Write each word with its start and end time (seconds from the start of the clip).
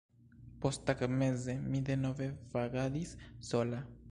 Posttagmeze 0.63 1.53
mi 1.71 1.83
denove 1.91 2.31
vagadis 2.57 3.17
sola. 3.53 3.85